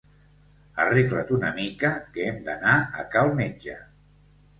Arregla't 0.85 1.33
una 1.35 1.51
mica, 1.57 1.91
que 2.15 2.25
hem 2.29 2.39
d'anar 2.47 2.73
a 3.03 3.05
cal 3.17 3.31
metge. 3.41 3.77